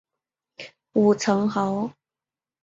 [0.93, 1.91] 武城侯。